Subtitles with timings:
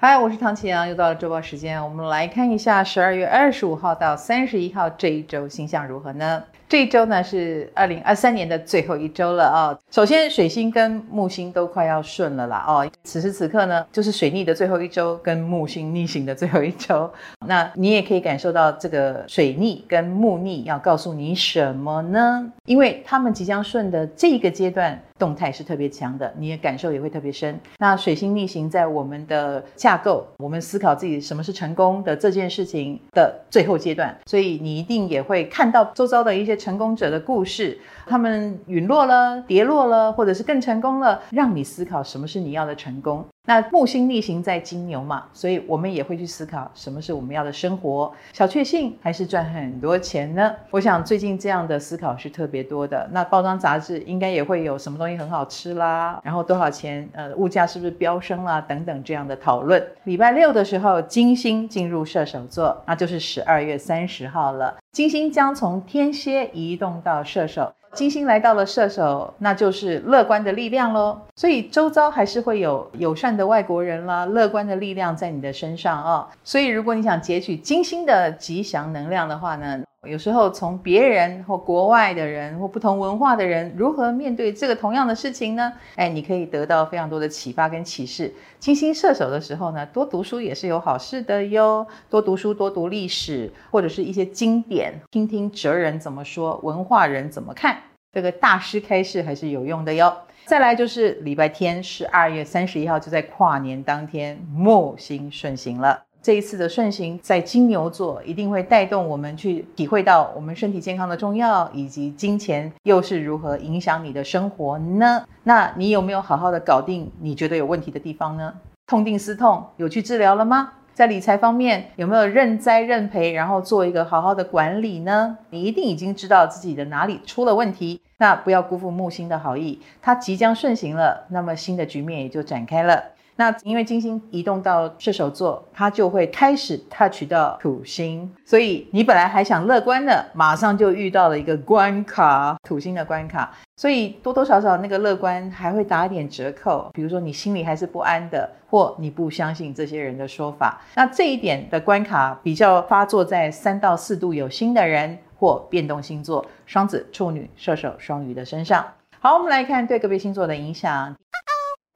[0.00, 6.44] 嗨，我是唐启阳，又到了周报时间，我们来看一下十二月二十五号到三十一号这一周星象如何呢？
[6.68, 12.86] 这一周呢是二零二三年的最后一周了啊、首先，水星跟木星都快要顺了啦哦。
[13.04, 17.10] 此时此刻呢，就是水逆的最后一周，跟木星逆行的最后一周。
[17.46, 22.52] 那你也可以感受到这个水逆跟木逆要告诉你什么呢？
[22.66, 27.58] 因为他们即将顺的这个阶段动态是特别强的，你的感受也会特别深。
[27.78, 36.57] 那水星逆行在我们的架构，我们思考自己什么是成功的这件事情的最后阶段，所以你一定也会看到周遭的一些。
[36.58, 43.24] 成功者的故事，他们陨落了、跌落了，或者是更成功了，让你思考什么是你要的成功。
[43.46, 50.54] 那木星逆行在金牛嘛，所以我们也会去思考什么是我们要的生活，小确幸还是赚很多钱呢？
[50.70, 53.08] 我想最近这样的思考是特别多的。
[53.10, 57.08] 那包装杂志应该也会有什么东西很好吃啦，然后多少钱？
[57.14, 58.60] 呃，物价是不是飙升啦？
[58.60, 59.82] 等等这样的讨论。
[60.04, 64.76] 礼拜六的时候，金星进入射手座，那就是十二月三十号了。
[64.98, 67.72] 金星将从天蝎移动到射手。
[67.92, 71.16] 金星来到了射手，那就是乐观的力量喽。
[71.36, 76.26] 所以周遭还是会有友善的外国人啦，乐观的力量在你的身上啊、哦。
[76.42, 85.72] 所以如果你想截取金星的吉祥能量的话呢，有时候从别人或国外的人或不同文化的人如何面对这个同样的事情呢？
[85.96, 88.32] 哎，你可以得到非常多的启发跟启示。
[88.58, 91.86] 金星射手的时候呢，多读书也是有好事的哟。
[92.08, 97.76] 多读书，多读历史，或者是一些经典，听听哲人怎么说，文化人怎么看，
[98.12, 100.12] 这个大师开示还是有用的哟。
[100.46, 106.07] 再来就是礼拜天，十二月三十一号，就在跨年当天，木星顺行了。
[106.20, 115.24] 这一次的顺行在金牛座，一定会带动我们去体会到我们身体健康的重要，以及金钱又是如何影响你的生活呢？
[115.44, 118.52] 那你有没有好好的搞定你觉得有问题的地方呢？
[118.86, 120.72] 痛定思痛，有去治疗了吗？
[120.92, 125.38] 在理财方面有没有认栽认赔，然后做一个好好的管理呢？
[125.50, 133.04] 你一定已经知道自己的哪里出了问题，那不要辜负木星的好意，它即将顺行了，那么新的局面也就展开了。
[133.40, 146.90] 那因为金星移动到射手座，它就会开始 touch 到土星，所以你本来还想乐观的，马上就遇到了一个关卡，土星的关卡，所以多多少少那个乐观还会打一点折扣。
[146.92, 158.84] 比如说你心里还是不安的，或你不相信这些人的说法，那这一点的关卡比较发作在三到四度有星的人或变动星座，双子、处女、射手、双鱼的身上。
[159.20, 161.14] 好，我们来看对个别星座的影响，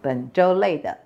[0.00, 0.96] 本周类的。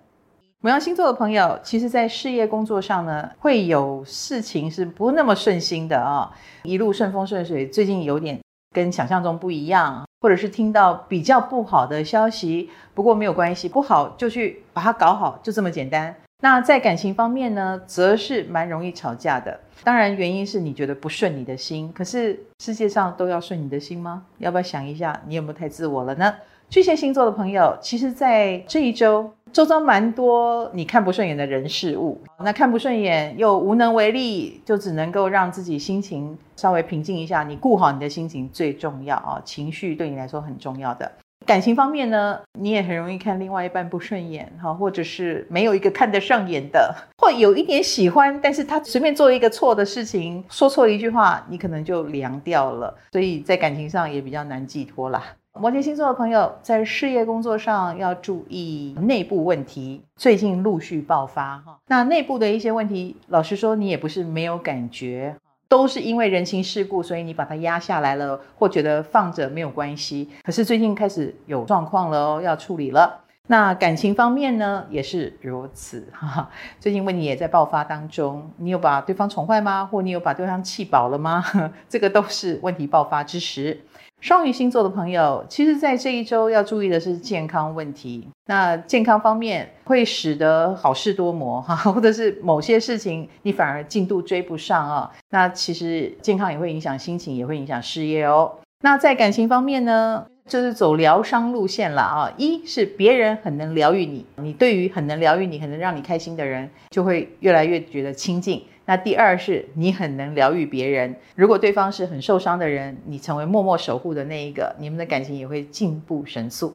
[0.62, 7.68] 牡羊星座的朋友，其实，在事业工作上呢，会有事情是不那么顺心的啊、一路顺风顺水。
[7.68, 8.40] 最近有点
[8.74, 12.70] 跟想象中不一样，或者是听到比较不好的消息。
[12.94, 16.12] 不过没有关系，不好就去把它搞好，就这么简单。
[16.42, 19.60] 那在感情方面呢，则是蛮容易吵架的。
[19.84, 21.92] 当然，原因是你觉得不顺你的心。
[21.92, 24.24] 可是世界上都要顺你的心吗？
[24.38, 26.34] 要不要想一下，你有没有太自我了呢？
[26.68, 29.30] 巨蟹星座的朋友，其实，在这一周。
[29.52, 37.42] 周遭蛮多你看不顺眼的人事物，那看不顺眼又无能为力，就只能够让自己心情稍微平静一下。
[37.42, 41.10] 你顾好你的心情最重要啊，情绪对你来说很重要的。
[41.46, 55.22] 感情方面呢，你也很容易看另外一半不顺眼哈，或者是没有一个看得上眼的， 或有一点喜欢，但是他随便做一个错的事情，说错一句话，你可能就凉掉了，所以在感情上也比较难寄托啦。
[55.58, 61.78] 摩羯星座的朋友在事业工作上要注意内部问题，最近陆续爆发哈。
[61.86, 65.34] 那内部的一些问题，老实说你也不是没有感觉，
[65.68, 70.28] 都是因为人情世故，所以你把它压下来了，或觉得放着没有关系。
[70.42, 73.20] 可是最近开始有状况了哦，要处理了。
[73.48, 76.50] 那感情方面呢，也是如此 哈。
[76.80, 79.86] 最近问题也在爆发当中，你有把对方宠坏吗？
[79.86, 81.44] 或你有把对方气饱了吗？
[81.88, 83.80] 这个都是问题爆发之时。
[84.22, 88.26] 双鱼星座的朋友，其实，在这一周要注意的是健康问题。
[88.46, 95.12] 那健康方面会使得好事多磨哈， 或者是某些事情你反而进度追不上啊。
[95.30, 98.50] 那其实健康也会影响心情，也会影响事业哦。
[98.86, 102.32] 那在感情方面呢，就是走疗伤路线了啊。
[102.36, 108.62] 一是别人很能疗愈你，你对于很能疗愈你、很能让你开心的人，就会越来越觉得亲近。
[108.84, 116.72] 那第二是你很能疗愈别人，如果对方是很受伤的人，你成为默默守护的那一个，你们的感情也会进步神速。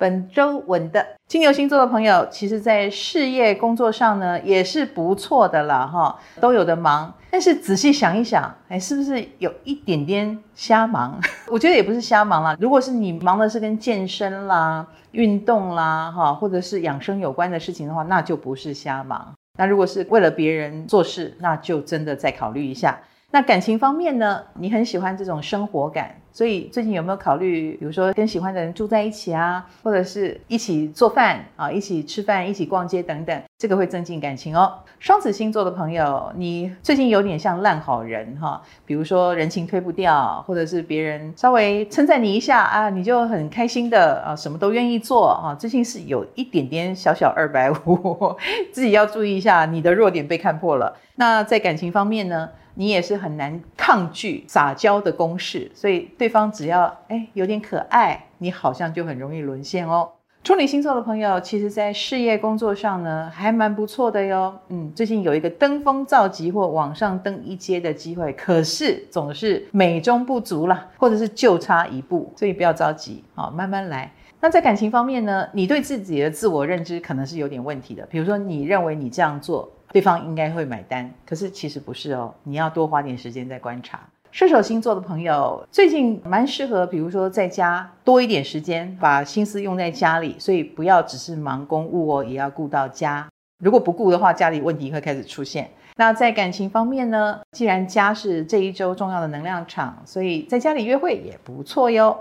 [0.00, 7.12] 本周稳的金牛星座的朋友，其实在事业工作上呢也是不错的啦，哈，都有的忙。
[7.30, 11.20] 但是仔细想一想，哎，是不是有一点点瞎忙？
[11.48, 12.56] 我觉得也不是瞎忙啦。
[12.58, 19.34] 如果是你忙的是跟健身啦、运动啦，哈，或者是养生有关的事情的话，那就不是瞎忙。
[19.58, 22.98] 那如果是为了别人做事，那就真的再考虑一下。
[23.32, 24.42] 那感情方面呢？
[24.54, 34.72] 你很喜欢这种生活感，所以最近有没有考虑，比如说跟喜欢的人住在一起啊，或者是一起做饭啊，一起吃饭，一起逛街等等，这个会增进感情哦。
[34.98, 45.54] 双子星座的朋友，你最近有点像烂好人哈，比如说人情推不掉，或者是别人稍微称赞你一下啊，你就很开心的啊，什么都愿意做啊。
[45.54, 48.34] 最近是有一点点小小二百五，
[48.74, 50.96] 自己要注意一下，你的弱点被看破了。
[51.14, 52.48] 那在感情方面呢？
[52.80, 60.08] 你也是很难抗拒撒娇的攻势，所以对方只要哎有点可爱，你好像就很容易沦陷哦。
[60.42, 64.58] 处女星座的朋友，其实在事业工作上呢，还蛮不错的哟。
[64.68, 74.10] 嗯，最近有一个登峰造极或往上登一阶的机会，可是总是美中不足啦，或者是就差一步，所以不要着急，好，慢慢来。
[74.40, 79.70] 那在感情方面呢，你对自己的自我认知可能是有点问题的，比如说你认为你这样做。
[79.92, 82.32] 对方应该会买单，可是其实不是哦。
[82.44, 84.00] 你要多花点时间在观察。
[84.30, 93.28] 射手星座的朋友最近蛮适合，比如说在家多一点时间，把心思用在家里，所以不要只是忙公务哦，也要顾到家。
[93.58, 95.68] 如果不顾的话，家里问题会开始出现。
[95.96, 97.40] 那在感情方面呢？
[97.50, 102.16] 既然家是这一周重要的能量场，所以在家里约会也不错哟。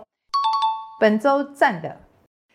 [0.99, 1.95] 本周赞的。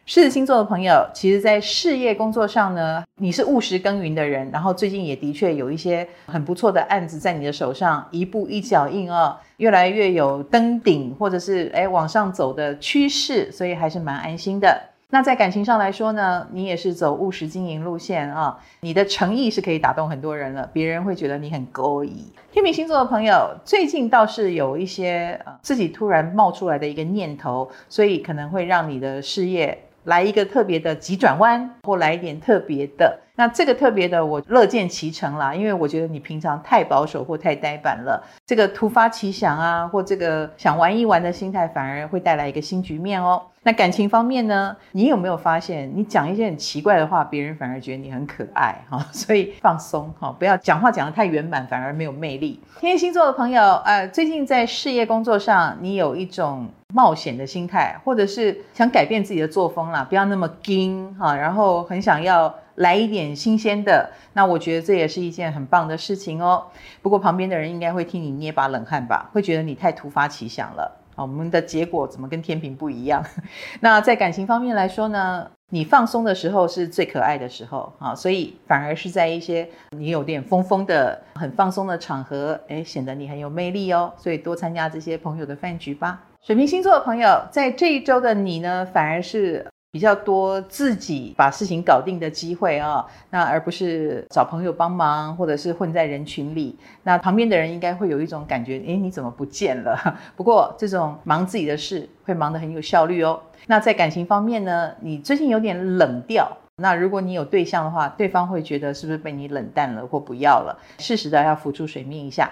[0.06, 14.78] 狮子星座的朋友，其实，在事业工作上呢，你是务实耕耘的人，然后最近也的确有一些很不错的案子在你的手上，一步一脚印啊，越来越有登顶或者是诶往上走的趋势，所以还是蛮安心的。
[15.08, 22.26] 那在感情上来说呢，你也是走务实经营路线啊，你的诚意是可以打动很多人了，别人会觉得你很勾引。
[22.52, 29.78] 天秤星座的朋友，最近倒是有一些呃自己突然冒出来的一个念头，所以可能会让你的事业。
[30.04, 43.42] 来一个特别的急转弯，或来一点特别的，那这个特别的我乐见其成啦，因为我觉得你平常太保守或太呆板了，这个突发奇想啊，或这个想玩一玩的心态，反而会带来一个新局面哦。
[43.62, 48.98] 那感情方面呢，你有没有发现，你讲一些很奇怪的话，别人反而觉得你很可爱哈？
[49.10, 52.60] 所以放松哈，不要讲话讲得太圆满，反而没有魅力。
[52.78, 56.68] 天蝎星座的朋友，呃，最近在事业工作上，你有一种。
[56.94, 66.64] 冒险的心态，或者是想改变自己的作风啦，不要那么硬哈，然后很想要来一点新鲜的，那我觉得这也是一件很棒的事情哦。
[67.02, 71.22] 不过旁边的人应该会替你捏把冷汗吧，会觉得你太突发奇想了啊。
[71.22, 73.24] 我们的结果怎么跟天秤不一样？
[73.80, 84.12] 那在感情方面来说呢，你放松的时候是最可爱的时候啊，所以反而是在一些你有点疯疯的、很放松的场合，诶，显得你很有魅力哦。
[84.16, 86.20] 所以多参加这些朋友的饭局吧。
[86.46, 96.78] 水瓶星座的朋友，在这一周的你呢，反而是比较多自己把事情搞定的机会啊、那而不是找朋友帮忙，或者是混在人群里。
[97.02, 99.98] 那旁边的人应该会有一种感觉，诶，你怎么不见了？
[100.36, 103.40] 不过这种忙自己的事，会忙得很有效率哦。
[103.66, 106.54] 那在感情方面呢，你最近有点冷掉。
[106.76, 110.78] 那如果你有对象的话，对方会觉得是不是被你冷淡了或不要了？
[110.98, 112.50] 适时的要浮出水面一下。